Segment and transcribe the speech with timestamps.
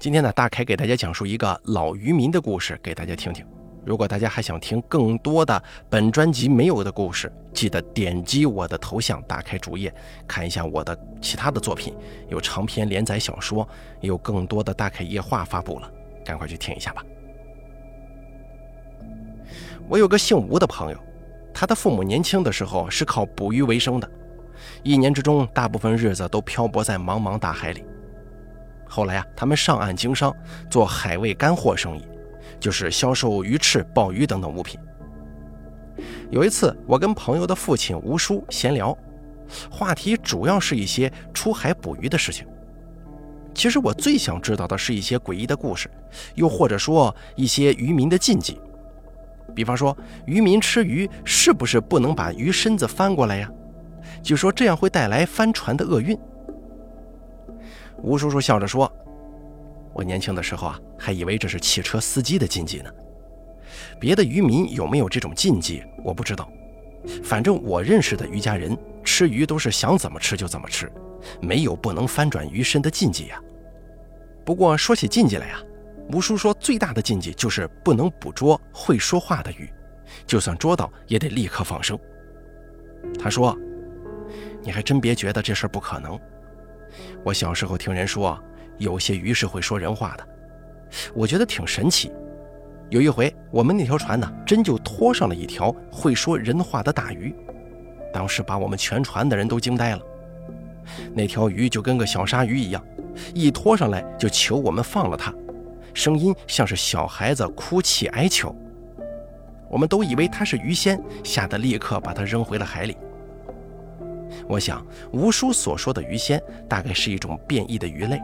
[0.00, 3.44] 今天呢，大凯给大家讲述一个老渔民的故事，给大家听听。
[3.84, 9.92] 如果大家还想听更多的本专辑没有的故事，记得点击我的头像，打开主页，
[10.26, 11.94] 看一下我的其他的作品，
[12.30, 13.68] 有长篇连载小说，
[14.00, 15.92] 有更多的大凯夜话发布了，
[16.24, 17.04] 赶快去听一下吧。
[19.86, 20.98] 我有个姓吴的朋友，
[21.52, 24.10] 他的父母年轻的时候是靠捕鱼为生的，
[24.82, 27.84] 一年之中大部分日子都漂泊在茫茫大海里。
[28.92, 30.34] 后来啊，他们上岸经商，
[30.68, 32.04] 做海味干货生意，
[32.58, 34.80] 就是销售鱼翅、鲍鱼等等物品。
[36.28, 38.96] 有一次，我跟朋友的父亲吴叔闲聊，
[39.70, 42.44] 话题主要是一些出海捕鱼的事情。
[43.54, 45.88] 其实我最想知道的是一些诡异的故事，
[46.34, 48.60] 又或者说一些渔民的禁忌。
[49.54, 53.48] 比方说，渔民吃鱼是不是不能把鱼身子翻过来呀？
[54.20, 56.18] 据说这样会带来翻船的厄运。
[58.02, 58.90] 吴叔叔笑着说
[59.92, 62.90] ：“我年轻的时候啊，还以为这是汽车司机的禁忌呢。
[64.00, 66.50] 别的渔民有没有这种禁忌，我不知道。
[67.22, 70.90] 反正我认识的渔家人吃鱼都是想怎么吃就怎么吃，
[71.40, 73.40] 没有不能翻转鱼身的禁忌呀。
[74.44, 75.60] 不过说起禁忌来呀，
[76.12, 79.70] 吴叔说最大的禁忌就是不能捕捉会说话的鱼，
[80.26, 81.98] 就算捉到也得立刻放生。
[83.18, 83.56] 他说
[84.62, 86.18] ：‘你还真别觉得这事儿不可能。’”
[87.24, 88.38] 我小时候听人说，
[88.78, 90.26] 有些鱼是会说人话的，
[91.14, 92.10] 我觉得挺神奇。
[92.88, 97.34] 有一回，我们那条船呢，真就拖上了一条会说人话的大鱼，
[98.12, 100.00] 当时把我们全船的人都惊呆了。
[101.14, 102.82] 那条鱼就跟个小鲨鱼一样，
[103.34, 105.32] 一拖上来就求我们放了它，
[105.94, 108.54] 声音像是小孩子哭泣哀求。
[109.68, 112.96] 我们都以为它是鱼仙，吓得立刻把它扔回了海里。
[114.50, 118.20] 我想，吴叔所说的鱼仙大概是一种变异的鱼类，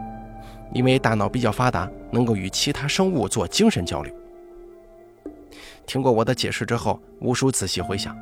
[0.73, 4.13] 因为大脑比较发达，能够与其他生物做精神交流。
[5.85, 8.13] 听过我的解释之后，吴叔仔细回想，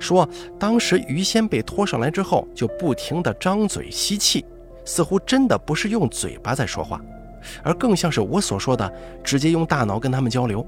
[0.00, 0.28] 说
[0.58, 4.44] 当时鱼仙被拖上来之后，就不停地张嘴吸气，
[4.84, 7.00] 似乎真的不是用嘴巴在说话，
[7.62, 10.66] 而更像是我所说的，直接用大脑跟他们交流。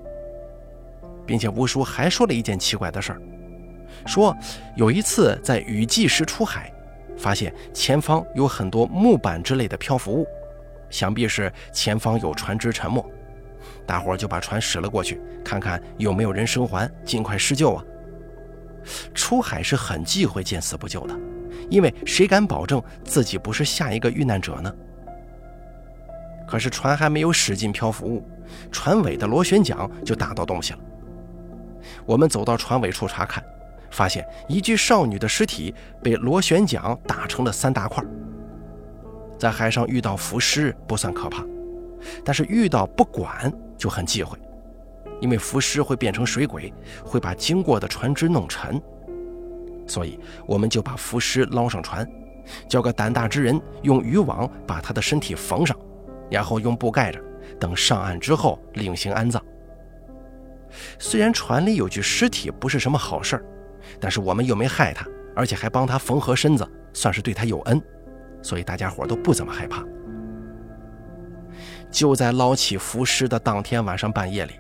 [1.27, 3.21] 并且吴叔还说了一件奇怪的事儿。
[4.07, 4.37] 说
[4.77, 6.73] 有一次在雨季时出海，
[7.17, 10.27] 发现前方有很多木板之类的漂浮物，
[10.91, 13.05] 想必是前方有船只沉没，
[13.87, 17.85] 大伙就把船驶了过去，看看有没有人生还，尽快施救啊。
[19.15, 21.19] 出海是很忌讳见死不救的，
[21.71, 24.73] 因为谁敢保证自己不是下一个遇难者呢？
[26.47, 28.23] 可是船还没有驶进漂浮物，
[28.71, 30.79] 船尾的螺旋桨就打到东西了。
[32.05, 33.43] 我们走到船尾处查看。
[33.95, 35.73] 发现一具少女的尸体
[36.03, 38.05] 被螺旋桨打成了三大块。
[39.39, 41.45] 在海上遇到浮尸不算可怕，
[42.25, 44.37] 但是遇到不管就很忌讳，
[45.21, 46.75] 因为浮尸会变成水鬼，
[47.05, 48.83] 会把经过的船只弄沉。
[49.87, 52.09] 所以我们就把浮尸捞上船，
[52.69, 55.77] 叫个胆大之人用渔网把他的身体缝上，
[56.29, 57.21] 然后用布盖着，
[57.61, 59.41] 等上岸之后另行安葬。
[60.99, 63.45] 虽然船里有具尸体不是什么好事儿。
[64.01, 67.81] 但是我们又没害他，而且还帮他缝合身子，算是对他有恩，
[68.43, 69.85] 所以大家伙都不怎么害怕。
[71.91, 74.55] 就在捞起浮尸的当天晚上半夜里，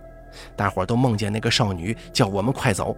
[0.54, 2.96] 大伙都梦见那个少女叫我们快走。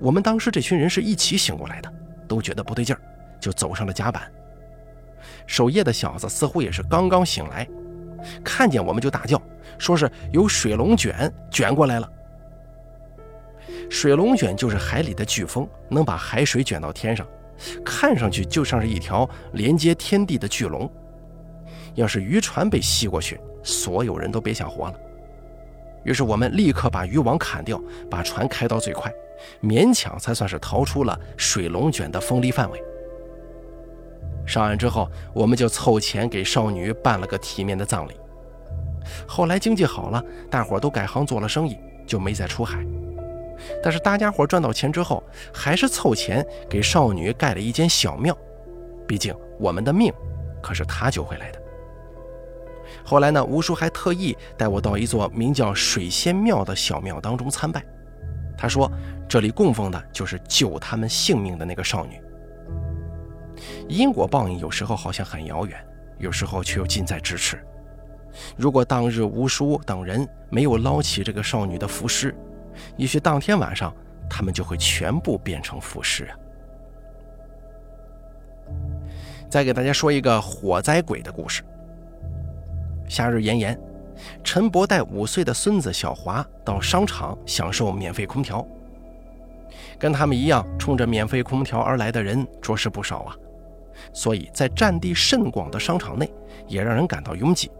[0.00, 1.90] 我们当时这群人是一起醒过来的，
[2.28, 3.00] 都觉得不对劲儿，
[3.40, 4.30] 就走上了甲板。
[5.46, 7.66] 守夜的小子似乎也是刚刚醒来，
[8.44, 9.40] 看见我们就大叫，
[9.78, 12.12] 说是有水龙卷卷过来了。
[13.88, 17.26] 水龙卷就是海里的飓风，能把海水卷到天上，
[17.84, 20.90] 看上去就像是一条连接天地的巨龙。
[21.94, 24.94] 要是渔船被吸过去，所有人都别想活了。
[26.04, 27.80] 于是我们立刻把渔网砍掉，
[28.10, 29.12] 把船开到最快，
[29.62, 32.82] 勉强才算是逃出了水龙卷的风力范围。
[34.46, 38.12] 上岸之后，我们就凑钱给少女办了个体面的葬礼。
[39.26, 41.76] 后来经济好了，大伙都改行做了生意，
[42.06, 42.84] 就没再出海。
[43.82, 45.22] 但是大家伙赚到钱之后，
[45.52, 48.36] 还是凑钱给少女盖了一间小庙，
[49.06, 50.12] 毕竟我们的命
[50.62, 51.62] 可是他救回来的。
[53.04, 57.84] 后来呢，吴叔还特意带我到一座名叫水仙庙的小庙当中参拜，
[58.56, 58.90] 他说
[59.28, 62.20] 这里供奉的就是救他们性命的那个少女。
[63.88, 65.78] 因果报应有时候好像很遥远，
[66.18, 67.58] 有时候却又近在咫尺。
[68.56, 72.34] 如果当日吴叔等人没有捞起这个少女的浮尸，
[72.96, 73.94] 也许当天晚上，
[74.28, 76.36] 他们就会全部变成腐尸啊！
[79.48, 81.62] 再给大家说一个火灾鬼的故事。
[83.08, 83.80] 夏日炎炎，
[84.42, 88.66] 陈伯带五岁的孙子小华到商场享受免费空调。
[89.98, 93.36] 跟他们一样冲着免费空调而来的人着实不少啊，
[94.12, 96.30] 所以在占地甚广的商场内
[96.66, 97.70] 也让人感到拥挤。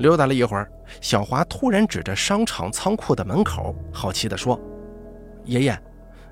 [0.00, 0.68] 溜达了一会儿，
[1.00, 4.60] 小华突然指着商场仓库的门口，好奇地说
[5.44, 5.78] ：“爷爷，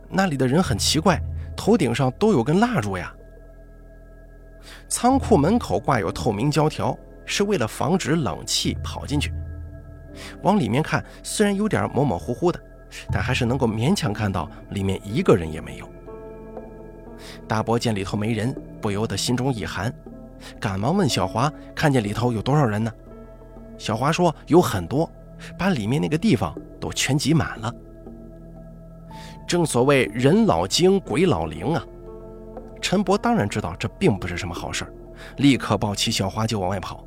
[0.08, 1.22] 那里的人很奇怪，
[1.56, 3.14] 头顶上都有根蜡烛呀。”
[4.88, 9.32] 仓库门口挂有透明胶条，是为了防止冷气跑进去。
[10.42, 12.58] 往里面看，虽然有点模模糊糊的。
[13.12, 15.86] 但还是能够勉强看到里面一个人也没有。
[17.46, 19.92] 大伯见里头没人，不由得心中一寒，
[20.58, 22.90] 赶忙问小华：“看见里头有多少人呢？”
[23.78, 25.10] 小华说：“有很多，
[25.56, 27.72] 把里面那个地方都全挤满了。”
[29.48, 31.82] 正所谓人老精，鬼老灵啊！
[32.82, 34.86] 陈伯当然知道这并不是什么好事
[35.38, 37.04] 立刻抱起小华就往外跑。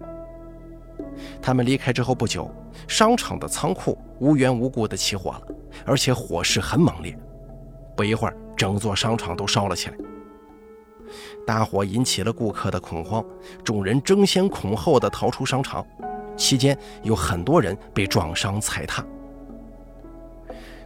[1.42, 2.50] 他们离开之后不久，
[2.88, 5.42] 商场的仓库无缘无故的起火了。
[5.86, 7.18] 而且火势很猛烈，
[7.96, 9.98] 不一会儿，整座商场都烧了起来。
[11.48, 13.24] 大火引起了顾客的恐慌，
[13.64, 15.86] 众人争先恐后的逃出商场，
[16.42, 19.06] 期间有很多人被撞伤踩踏。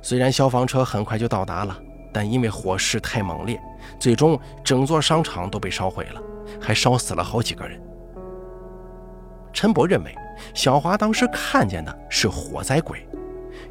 [0.01, 1.79] 虽然消防车很快就到达了，
[2.13, 3.59] 但因为火势太猛烈，
[3.97, 6.21] 最终整座商场都被烧毁了，
[6.59, 7.81] 还烧死了好几个人。
[9.53, 10.13] 陈伯认为，
[10.53, 13.07] 小华当时看见的是火灾鬼。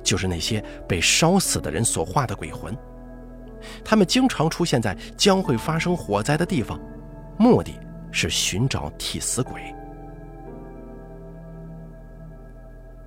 [0.02, 2.76] 就是那些被烧死的人所化的鬼魂，
[3.84, 6.78] 他们经常出现在将会发生火灾的地方，
[7.38, 7.78] 目的
[8.10, 9.74] 是寻找替死鬼。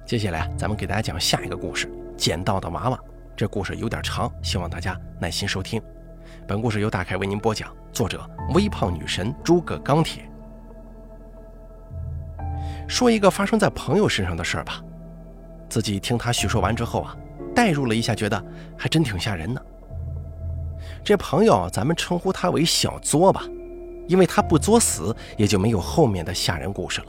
[0.07, 2.97] 接下来，咱们给大家讲下一个故事：捡到的娃娃。
[3.35, 5.81] 这故事有点长，希望大家耐心收听。
[6.47, 10.23] 本故事由大凯为您播讲，作者微胖女神诸葛钢铁。
[12.87, 14.81] 说一个发生在朋友身上的事儿吧。
[15.67, 17.13] 自己听他叙说完之后啊，
[17.53, 18.41] 代入了一下，觉得
[18.77, 19.61] 还真挺吓人的。
[21.03, 23.43] 这朋友，咱们称呼他为小作吧，
[24.07, 27.07] 因为他不作死，也就没有后面的吓人故事了。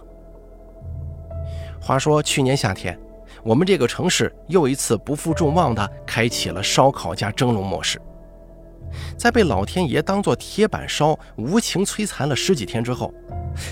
[1.88, 3.00] 话说去年夏天，
[3.43, 7.99] 我们这个城市又一次不负众望地开启了烧烤加蒸笼模式。
[9.17, 13.11] 在被老天爷当做铁板烧无情摧残了十几天之后，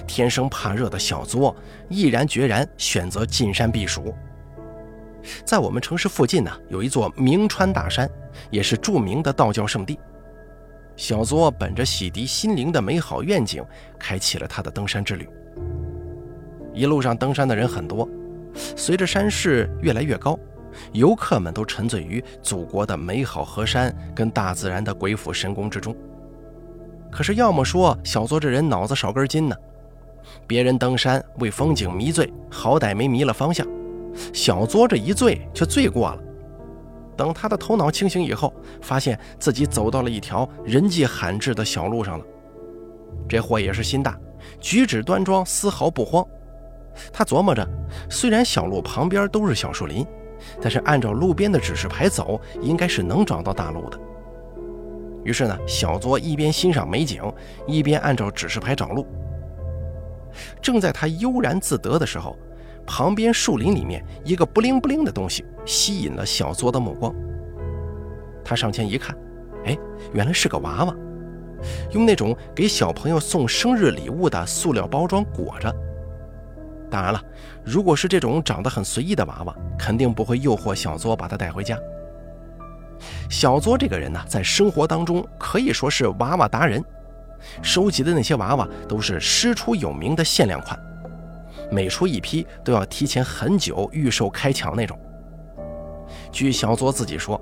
[0.06, 1.54] 天生怕热的小作
[1.90, 4.14] 毅然决然选择进山避暑。
[5.44, 8.08] 在我们城市附近呢，有一座名川大山，
[8.48, 10.00] 也是著名的道教圣地。
[10.96, 13.62] 小作本着洗涤心灵的美好愿景，
[13.98, 15.28] 开启了他的登山之旅。
[16.76, 18.06] 一路上登山的人很多，
[18.76, 20.38] 随着山势越来越高，
[20.92, 25.96] 游客们都沉醉于祖国的美好河山跟大自然的鬼斧神工之中。
[27.10, 29.56] 可是，要么说小作这人脑子少根筋呢，
[30.46, 33.66] 别人登山为风景迷醉，好歹没迷了方向。
[34.34, 36.18] 小作这一醉却醉过了。
[37.16, 38.52] 等他的头脑清醒以后，
[38.82, 42.24] 发现自己走到了一条人迹罕至的小路上了。
[43.26, 44.14] 这货也是心大，
[44.60, 46.22] 举止端庄，丝毫不慌。
[47.12, 47.66] 他琢磨着，
[48.08, 50.06] 虽然小路旁边都是小树林，
[50.60, 53.98] 但是按照路边的指示牌走，应该是能找到大路的。
[55.24, 57.22] 于是呢，小作一边欣赏美景，
[57.66, 59.06] 一边按照指示牌找路。
[60.60, 62.36] 正在他悠然自得的时候，
[62.86, 67.14] 旁边树林里面，一个不灵不灵的东西吸引了小作的目光。
[68.44, 69.16] 他上前一看，
[69.64, 69.76] 哎，
[70.12, 70.94] 原来是个娃娃，
[71.90, 75.74] 用那种给小朋友送生日礼物的塑料包装裹着。
[76.90, 77.20] 当然了，
[77.64, 81.78] 如果是这种长得很随意的娃娃，肯定不会诱惑小作把它带回家。
[83.28, 86.82] 小作这个人呢，在生活当中可以说是娃娃达人，
[87.60, 90.78] 收集的那些娃娃都是师出有名的限量款。
[91.70, 94.96] 每出一批都要提前很久预售开抢那种。
[96.30, 97.40] 据小作自己说，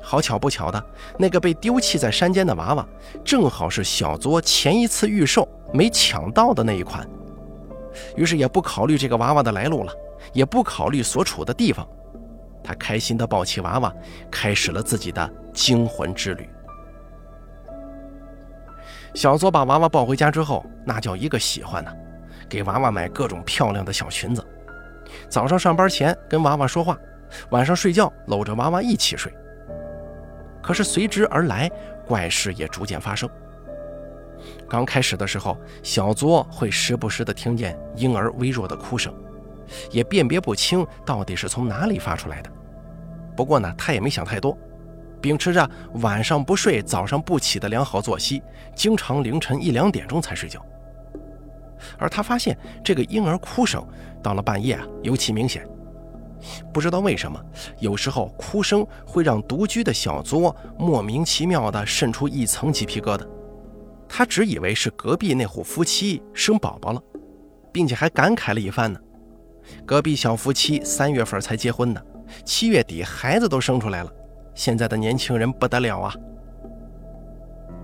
[0.00, 0.82] 好巧不巧的，
[1.18, 2.86] 那个被丢弃在山间的娃娃，
[3.22, 7.06] 正好是小作前一次预售没抢到的那一款。
[8.16, 9.92] 于是也不考虑这个娃娃的来路了，
[10.32, 11.86] 也不考虑所处的地方，
[12.62, 13.94] 他开心地抱起娃娃，
[14.30, 16.48] 开始了自己的惊魂之旅。
[19.14, 21.90] 小左把娃娃抱回家之后，那叫一个喜欢呢。
[22.48, 24.44] 给娃娃买各种漂亮的小裙子，
[25.28, 26.96] 早上上班前跟娃娃说话，
[27.50, 29.32] 晚上睡觉搂着娃娃一起睡。
[30.62, 31.70] 可是随之而来，
[32.06, 33.28] 怪事也逐渐发生。
[34.68, 39.14] 刚开始的时候，小作会时不时的听见婴儿微弱的哭声，
[39.90, 42.50] 也辨别不清到底是从哪里发出来的。
[43.36, 44.56] 不过呢，他也没想太多，
[45.20, 48.42] 秉持着晚上不睡，早上不起的良好作息，
[48.74, 50.64] 经常凌晨一两点钟才睡觉。
[51.98, 53.86] 而他发现这个婴儿哭声
[54.22, 55.66] 到了半夜啊尤其明显。
[56.72, 57.40] 不知道为什么，
[57.78, 63.26] 有时候哭声会让独居的小作莫名其妙地渗出一层鸡皮疙瘩。
[64.08, 67.02] 他只以为是隔壁那户夫妻生宝宝了，
[67.72, 68.98] 并且还感慨了一番呢。
[69.84, 72.06] 隔壁小夫妻三月份才结婚的，
[72.44, 74.12] 七月底孩子都生出来了。
[74.54, 76.14] 现在的年轻人不得了啊！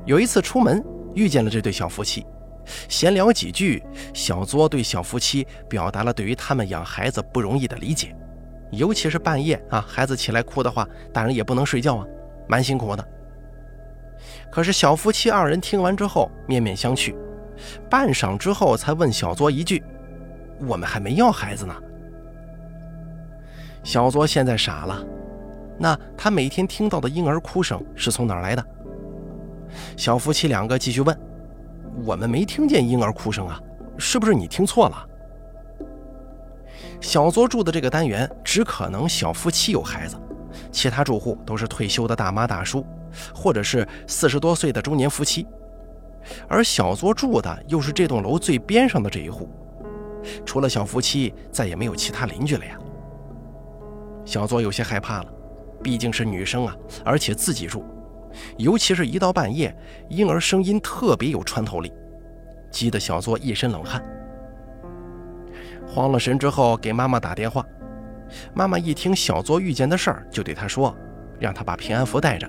[0.06, 0.82] 有一次出门
[1.14, 2.24] 遇见了这对小夫妻，
[2.88, 3.82] 闲聊几句，
[4.14, 8.16] 小作对小夫妻表达了对于他们养孩子不容易的理解。
[8.70, 12.06] 尤其是半夜啊，孩子起来哭的话，大人也不能睡觉啊，
[12.48, 13.06] 蛮辛苦的。
[14.52, 17.16] 可是小夫妻二人听完之后面面相觑，
[17.88, 19.82] 半晌之后才问小作一句
[20.68, 21.74] ：“我们还没要孩子呢。”
[23.82, 25.02] 小作现在傻了，
[25.78, 28.62] 那他每天听到的婴儿哭声是从哪儿来的？
[29.96, 31.18] 小夫妻两个继续问
[32.04, 33.58] ：“我们没听见婴儿哭声啊，
[33.96, 35.08] 是不是你听错了？”
[37.00, 40.14] 小作住的这个单元只可能小夫妻有孩子，
[40.70, 42.84] 其他住户都是退休的大妈大叔，
[43.34, 45.46] 或者是四十多岁的中年夫妻。
[46.48, 49.50] 而小作住的又是这栋楼最边上的这一户，
[50.46, 52.78] 除了小夫妻，再也没有其他邻居了呀。
[54.24, 55.32] 小作有些害怕了，
[55.82, 57.84] 毕竟是女生啊，而且自己住，
[58.56, 59.76] 尤其是一到半夜，
[60.08, 61.92] 婴儿声音特别有穿透力，
[62.70, 64.00] 急得小作一身冷汗。
[65.88, 67.66] 慌了神之后，给妈妈打电话。
[68.54, 70.96] 妈妈一听小作遇见的事儿，就对他说
[71.40, 72.48] ：“让他把平安符带着。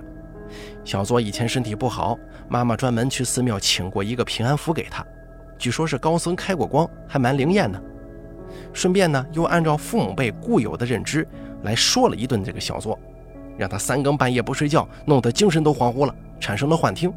[0.84, 5.04] 小作以前身体不好，妈妈专门去寺庙请过一个平安符给他，
[5.58, 7.82] 据说是高僧开过光，还蛮灵验的。
[8.72, 11.26] 顺便呢，又按照父母辈固有的认知
[11.62, 12.98] 来说了一顿这个小作，
[13.56, 17.12] 让他三更半夜不睡觉，弄得精神都恍惚了，产生了幻听。”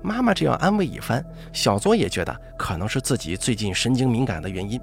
[0.00, 1.22] 妈妈这样安慰一番，
[1.52, 4.80] 小作也觉得可能是自己最近神经敏感的原因。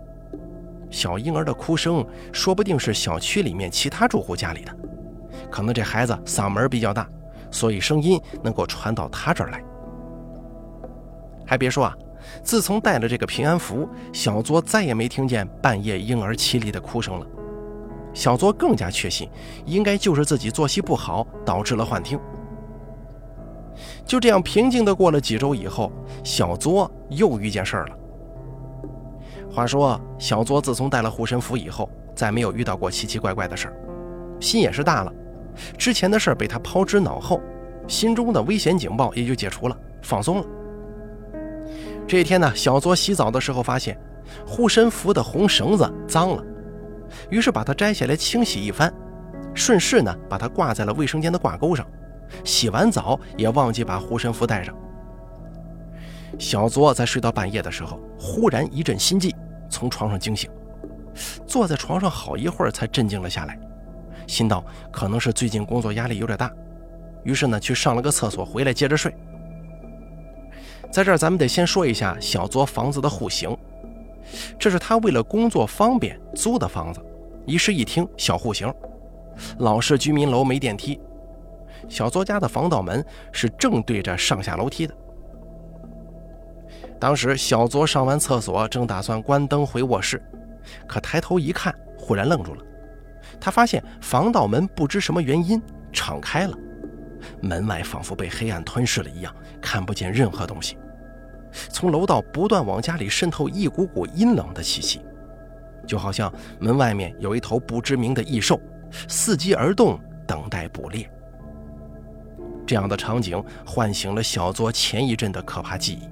[0.91, 4.75] 小婴儿的哭声，说不定是小区里面其他住户家里的，
[5.49, 7.07] 可能这孩子嗓门比较大，
[7.51, 9.63] 所以声音能够传到他这儿来。
[11.45, 11.95] 还别说啊，
[12.43, 17.27] 自从带了这个平安符，小作再也没听见半夜婴儿凄厉的哭声了。
[18.13, 19.29] 小作更加确信，
[19.65, 22.19] 应该就是自己作息不好导致了幻听。
[24.05, 25.91] 就这样平静地过了几周以后，
[26.23, 27.97] 小作又遇见事儿了。
[29.51, 33.73] 话说，小作自从带了护身符以后，再没有遇到过奇奇怪怪的事儿，
[34.39, 35.13] 心也是大了。
[35.77, 37.41] 之前的事儿被他抛之脑后，
[37.87, 40.45] 心中的危险警报也就解除了，放松了。
[42.07, 43.99] 这一天呢，小作洗澡的时候发现
[44.45, 46.43] 护身符的红绳子脏了，
[47.29, 48.93] 于是把它摘下来清洗一番，
[49.53, 51.85] 顺势呢把它挂在了卫生间的挂钩上。
[52.43, 54.75] 洗完澡也忘记把护身符带上。
[56.37, 59.33] 小作在睡到半夜的时候，忽然一阵心悸，
[59.69, 60.49] 从床上惊醒，
[61.47, 63.57] 坐在床上好一会儿才镇静了下来，
[64.27, 66.51] 心道可能是最近工作压力有点大，
[67.23, 69.13] 于是呢去上了个厕所，回来接着睡。
[70.91, 73.57] 在这儿咱们得先说一下小作房子的户型，
[74.57, 77.01] 这是他为了工作方便租的房子，
[77.45, 78.73] 一室一厅小户型，
[79.59, 80.99] 老式居民楼没电梯。
[81.89, 84.95] 小作家的防盗门是正对着上下楼梯的。
[86.99, 90.23] 当时小作上完厕所，正打算关灯回卧室，
[90.87, 92.63] 可抬头一看，忽然愣住了。
[93.45, 95.61] 他发现防盗门不知什么原因
[95.93, 96.57] 敞开了，
[97.43, 100.75] 门外仿佛被黑暗吞噬了一样，看不见任何东西。
[101.69, 104.99] 从楼道不断往家里渗透一股股阴冷的气息，
[105.85, 108.59] 就好像门外面有一头不知名的异兽，
[109.07, 111.07] 伺机而动，等待捕猎。
[112.65, 116.09] 这样的场景唤醒了小作前一阵的可怕记忆。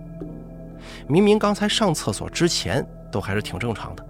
[1.08, 4.06] 明明刚才上厕所之前都还是挺正常的，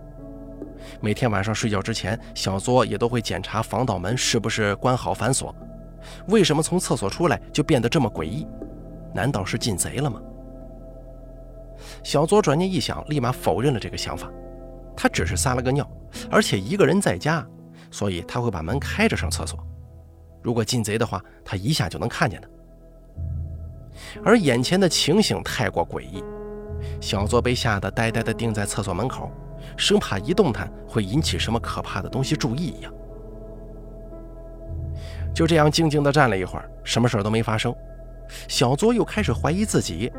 [1.02, 5.54] 每天晚上睡觉之前，小作也都会检查防盗门是不是关好反锁。
[6.28, 8.48] 为什么从厕所出来就变得这么诡异？
[9.14, 10.22] 难道是进贼了吗？
[12.04, 14.30] 小作转念一想，立马否认了这个想法。
[14.96, 15.90] 他只是撒了个尿，
[16.30, 17.46] 而且一个人在家，
[17.90, 19.60] 所以他会把门开着上厕所。
[20.42, 22.50] 如果进贼的话，他一下就能看见的。
[24.24, 26.24] 而眼前的情形太过诡异，
[27.00, 29.32] 小作被吓得呆呆地定在厕所门口，
[29.78, 32.94] 生怕一动弹会引起什么可怕的东西注意一样。
[35.34, 37.74] 就这样静静地站了一会儿，什么事儿都没发生。
[38.48, 40.12] 小作又开始怀疑自己，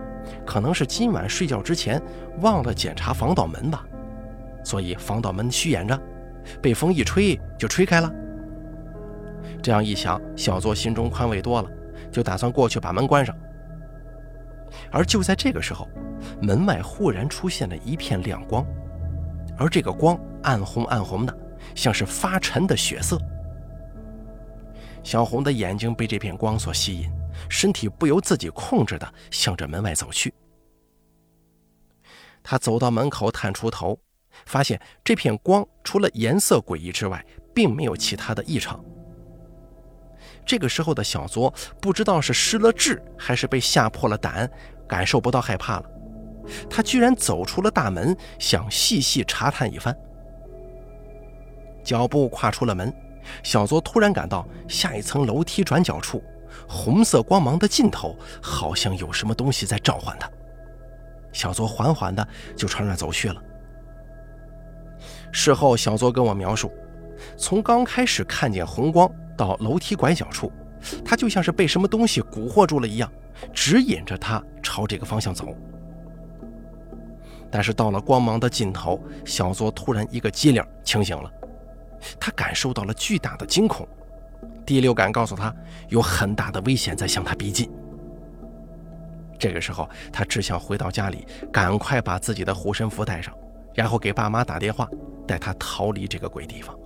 [0.45, 2.01] 可能是今晚睡觉之前
[2.41, 3.85] 忘了检查防盗门吧，
[4.65, 5.99] 所以防盗门虚掩着，
[6.61, 8.13] 被风一吹就吹开了。
[9.63, 11.71] 这样一想，小作心中宽慰多了，
[12.11, 13.35] 就打算过去把门关上。
[14.91, 15.89] 而就在这个时候，
[16.43, 18.67] 门外忽然出现了一片亮光，
[19.59, 21.37] 而这个光暗红暗红的，
[21.75, 23.19] 像是发沉的血色。
[25.03, 27.11] 小红的眼睛被这片光所吸引，
[27.49, 30.33] 身体不由自己控制的向着门外走去。
[32.43, 33.99] 他走到门口，探出头，
[34.47, 38.83] 发现这片光除了颜色诡异之外，并没有其他的异常。
[40.47, 44.51] 这个时候的小作不知道是失了智，还是被吓破了胆，
[44.87, 45.91] 感受不到害怕了。
[46.69, 49.97] 他居然走出了大门，想细细查探一番。
[51.83, 52.93] 脚步跨出了门，
[53.43, 56.23] 小作突然感到下一层楼梯转角处，
[56.69, 60.31] 红色光芒的尽头，好像有什么东西在召唤他。
[61.33, 63.43] 小作缓缓的就朝那走去了。
[65.33, 66.73] 事后，小作跟我描述，
[67.37, 70.51] 从刚开始看见红光到楼梯拐角处，
[71.05, 73.13] 他就像是被什么东西蛊惑住了一样，
[73.53, 75.55] 指引着他朝这个方向走。
[77.55, 81.31] 但是到了光芒的尽头，小作突然一个机灵清醒了，
[82.19, 83.87] 他感受到了巨大的惊恐，
[84.67, 85.55] 第六感告诉他
[85.89, 87.71] 有很大的危险在向他逼近。
[89.39, 93.33] 这个时候，他只想回到家里，赶快把自己的护身符带上，
[93.73, 94.91] 然后给爸妈打电话，
[95.25, 96.77] 带他逃离这个鬼地方。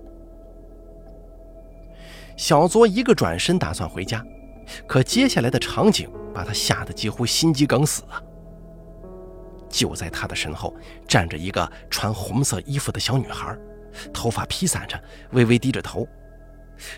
[2.37, 4.23] 小作一个转身，打算回家，
[4.87, 8.21] 可接下来的场景把他吓得几乎心肌梗死啊！
[9.79, 13.57] 就在他的身后站着一个穿红色衣服的小女孩，
[14.13, 16.05] 头发披散着，微微低着头，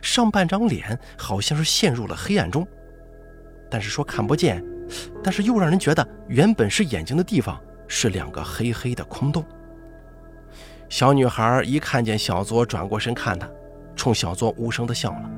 [0.00, 2.66] 上半张脸好像是陷入了黑暗中，
[3.70, 4.64] 但是说看不见。
[5.22, 9.44] 但是又让人觉得，原本是眼睛的地方是两个黑黑的空洞。
[10.88, 13.46] 小女孩一看见小左转过身看她，
[13.94, 15.30] 冲小左无声的笑了。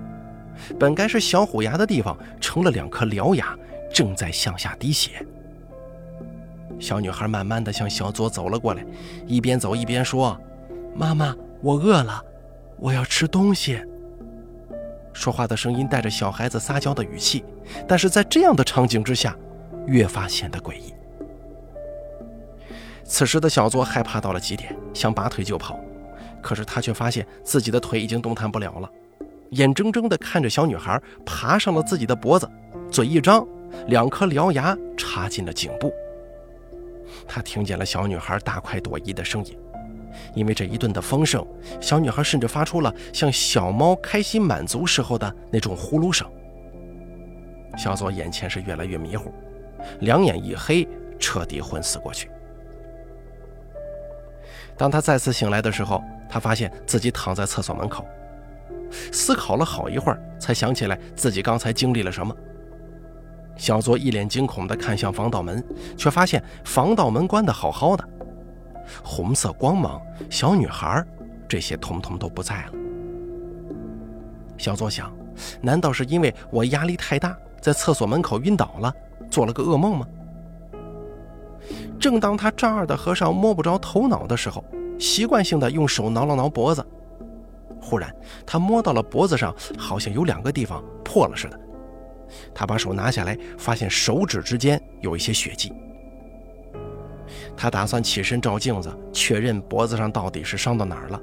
[0.78, 3.58] 本该是小虎牙的地方，成了两颗獠牙，
[3.92, 5.26] 正在向下滴血。
[6.82, 8.84] 小女孩慢慢的向小作走了过来，
[9.24, 10.36] 一边走一边说
[10.96, 12.20] ：“妈妈，我饿了，
[12.76, 13.80] 我要吃东西。”
[15.14, 17.44] 说话的声音带着小孩子撒娇的语气，
[17.86, 19.36] 但是在这样的场景之下，
[19.86, 20.92] 越发显得诡异。
[23.04, 25.78] 此时的小作害怕到了极点，想拔腿就跑，
[26.42, 28.90] 可是他却发现自己的腿已经动弹不了了，
[29.50, 32.50] 眼睁睁地看着小女孩爬上了自己的脖子，
[32.90, 33.46] 嘴一张，
[33.86, 35.92] 两颗獠牙插进了颈部。
[37.34, 39.58] 他听见了小女孩大快朵颐的声音。
[40.34, 41.42] 因为这一顿的丰盛，
[41.80, 46.30] 小女孩甚至发出了像小猫开心满足时候的那种呼噜声。
[47.78, 49.32] 小左眼前是越来越迷糊，
[50.00, 50.86] 两眼一黑，
[51.18, 52.30] 彻底昏死过去。
[54.76, 58.04] 当他再次醒来的时候，他发现自己躺在厕所门口，
[59.10, 62.36] 思考了好一会儿，才想起来自己刚才经历了什么。
[63.56, 65.64] 小左一脸惊恐地看向防盗门，
[65.96, 68.08] 却发现防盗门关得好好的。
[69.04, 71.04] 红色光芒，小女孩，
[71.48, 72.72] 这些通通都不在了。
[74.58, 75.12] 小左想，
[75.60, 78.92] 难道是因为我压力太大，在厕所门口晕倒了，
[79.30, 80.06] 做了个噩梦吗？
[82.00, 84.64] 正当他丈二的和尚摸不着头脑的时候，
[84.98, 86.84] 习惯性的用手挠了挠脖子，
[87.80, 88.12] 忽然
[88.44, 91.60] 他摸到了脖子上，好像有两个地方破了似的。
[92.54, 95.72] 他把手拿下来，发现手指之间有一些血迹。
[97.56, 101.20] 他打算起身照镜子，确认脖子上到底是伤到哪儿了，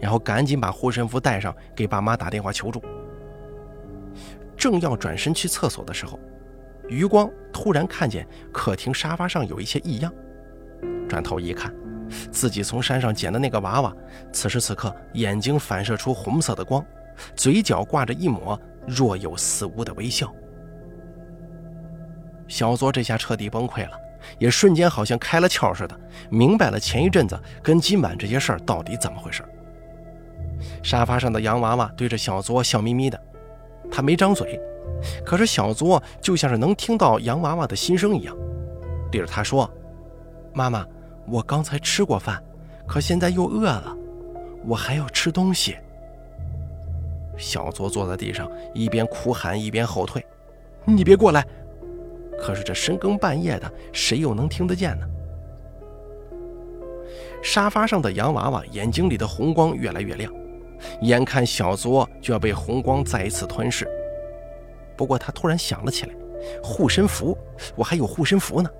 [0.00, 2.82] 然后赶紧把护身符带上，给爸妈打电话求助。
[4.56, 6.18] 正要转身去厕所的时候，
[6.88, 10.12] 余光突然看见客厅沙发上有一些异样，
[11.08, 11.74] 转头一看，
[12.30, 13.92] 自己从山上捡的那个娃娃，
[14.32, 16.84] 此时此刻眼睛反射出红色的光，
[17.34, 20.32] 嘴角挂着一抹若有似无的微笑。
[22.48, 23.98] 小左这下彻底崩溃了。
[24.38, 29.42] 也瞬间好像开了窍似的，明白了前一阵子跟今晚这些事儿到底怎么回事。
[30.80, 33.20] 沙发上的洋娃娃对着小作笑眯眯的，
[33.90, 34.60] 他没张嘴，
[35.26, 38.32] 可是小作就像是能听到洋娃娃的心声一样，
[39.10, 39.68] 对着他说
[40.54, 40.86] ：“妈妈，
[41.26, 42.40] 我刚才吃过饭，
[42.86, 43.96] 可现在又饿了，
[44.64, 45.76] 我还要吃东西。”
[47.42, 50.24] 小作坐在地上，一边哭喊一边后退
[50.86, 51.44] ：“你别过来！”
[52.40, 55.06] 可是这深更半夜的，谁又能听得见呢？
[57.42, 60.32] 沙发上的洋娃娃眼睛里的红光越来越亮，
[61.00, 63.86] 眼看小作就要被红光再一次吞噬。
[64.96, 66.14] 不过他突然想了起来，
[66.62, 67.36] 护身符，
[67.74, 68.70] 我还有护身符呢。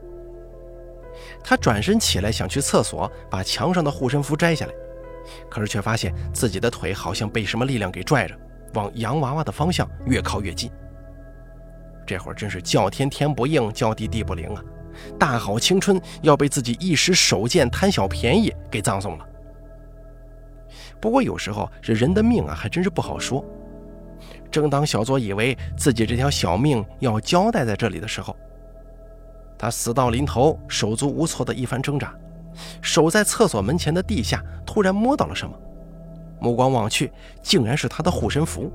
[1.43, 4.73] 他转身起来想去厕所，把墙上的护身符摘下来，
[5.51, 8.35] 可是却发现自己的腿好像被什么力量给拽着，
[8.75, 10.71] 往洋娃娃的方向越靠越近。
[12.07, 14.63] 这会儿真是叫天天不应，叫地地不灵啊！
[15.19, 19.27] 大好青春要被自己一时手贱贪小便宜给葬送了。
[21.01, 23.45] 不过有时候这人的命啊，还真是不好说。
[24.51, 28.37] 正当小作以为自己这条小命要交代在这里的时候，
[29.57, 32.15] 他死到临头，手足无措的一番挣扎，
[32.83, 35.57] 守在厕所门前的地下突然摸到了什么，
[36.43, 38.71] 目光望去，竟然是他的护身符。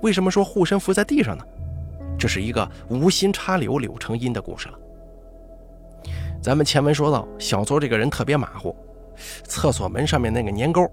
[0.00, 1.44] 为什么说护身符在地上呢？
[2.18, 4.78] 这是一个无心插柳柳成荫的故事了。
[6.42, 8.74] 咱们前文说到，小作这个人特别马虎，
[9.44, 10.90] 厕所门上面那个粘钩，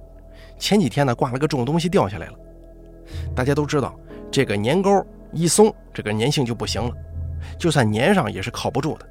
[0.60, 2.34] 前几天呢挂了个重东西掉下来了。
[3.36, 4.00] 大家都知道，
[4.32, 6.94] 这个粘钩一松，这个粘性就不行了，
[7.58, 9.10] 就算粘上也是靠不住的。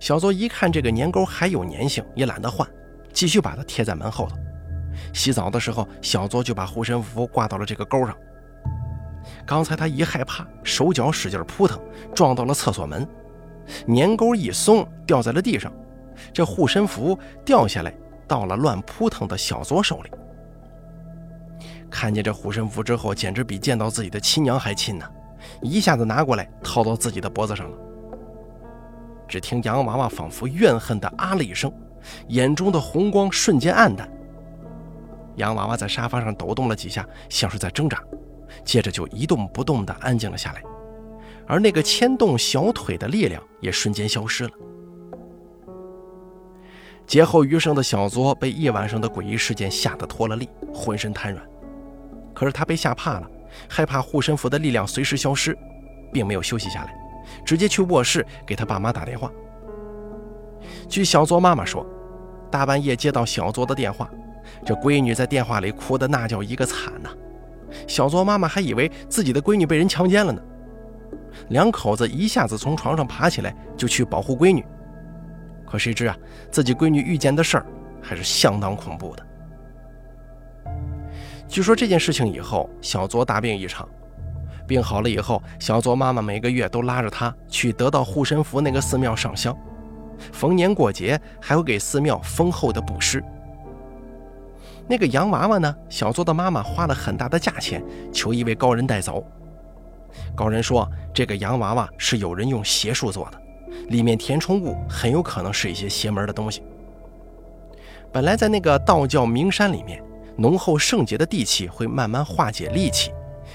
[0.00, 2.66] 小作一看这个粘钩还有粘性，也懒得换，
[3.12, 4.36] 继续把它贴在门后头。
[5.12, 8.16] 洗澡的时候，小作就把护身符挂到了这个钩上。
[9.46, 11.80] 刚才他一害怕，手脚使劲扑腾，
[12.14, 13.06] 撞到了厕所门，
[13.88, 15.72] 粘钩一松，掉在了地上。
[16.32, 17.92] 这护身符掉下来，
[18.28, 20.10] 到了乱扑腾的小作手里。
[21.90, 25.06] 看见这护身符之后，简直比见到自己的亲娘还亲呢！
[25.60, 27.76] 一下子拿过来套到自己的脖子上了。
[29.26, 31.72] 只听洋娃娃仿佛怨恨的啊了一声，
[32.28, 34.08] 眼中的红光瞬间暗淡。
[35.36, 38.02] 洋娃娃在沙发上抖动了几下，像是在挣扎，
[38.64, 40.62] 接着就一动不动地安静了下来，
[41.46, 44.50] 而那个牵动小腿的力量也瞬间消失了。
[47.06, 51.44] 劫后余生的小作被一晚上的诡异事件吓得脱了力，浑身瘫软。
[52.32, 53.30] 可是他被吓怕了，
[53.68, 55.56] 害怕护身符的力量随时消失，
[56.12, 56.94] 并没有休息下来，
[57.44, 59.30] 直接去卧室给他爸妈打电话。
[60.88, 61.86] 据小作妈妈说，
[62.50, 64.10] 大半夜接到小作的电话，
[64.64, 67.10] 这闺女在电话里哭的那叫一个惨呐。
[67.86, 70.40] 小卓妈妈还以为自己的闺女被人强奸了呢，
[71.48, 74.64] 两口子一下子从床上爬起来就去保护闺女，
[75.66, 76.16] 可谁知啊，
[76.50, 77.66] 自己闺女遇见的事儿
[78.00, 79.26] 还是相当恐怖的。
[81.48, 83.88] 据说这件事情以后，小卓大病一场，
[84.66, 89.56] 病好了以后，小卓妈妈每个月都拉着他去得到护身符那个寺庙上香，
[90.32, 93.22] 逢年过节还会给寺庙丰厚的布施。
[94.88, 99.24] 那个洋娃娃呢，小作的妈妈花了很大的价钱求一位高人带走，
[100.34, 103.40] 高人说这个洋娃娃是有人用邪术做的，
[103.88, 106.62] 里面填充物很有可能是一些邪门的东西。
[108.12, 110.02] 本来在那个道教名山里面。
[110.36, 113.12] 浓厚圣洁的地气会慢慢化解戾气，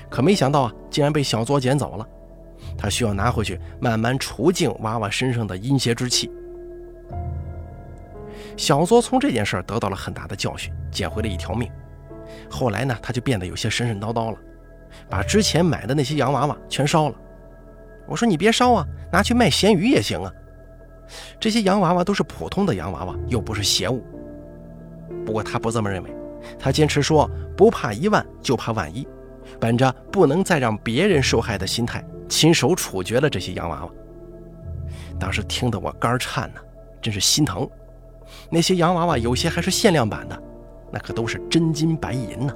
[0.09, 2.07] 可没想到啊，竟然被小作捡走了。
[2.77, 6.31] 他需要拿回去慢慢除净娃娃身上的阴邪之气。
[8.59, 11.71] 小作从这件事得到了很大的教训，捡回了一条命。
[12.49, 14.37] 后来呢，他就变得有些神神叨叨了，
[15.09, 17.15] 把之前买的那些洋娃娃全烧了。
[18.05, 20.29] 我说你别烧啊，拿去卖咸鱼也行啊。
[21.39, 24.03] 这些洋娃娃都是普通的洋娃娃，又不是邪物。
[25.25, 26.13] 不过他不这么认为。
[26.59, 29.07] 他坚持说：“不怕一万，就怕万一。”
[29.57, 33.91] 本着不能再让别人受害的心态，亲手处决了这些洋娃娃。
[35.17, 36.59] 当时听得我肝颤呢，
[37.01, 37.65] 真是心疼。
[38.51, 40.43] 那些洋娃娃有些还是限量版的，
[40.91, 42.53] 那可都是真金白银呢。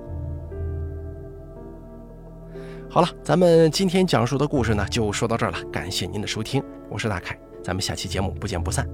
[2.89, 5.58] 好了，咱们今天讲述的故事呢，就说到这儿了。
[5.71, 8.88] 感谢您的收听，我是大凯，咱们下期节目不见不散。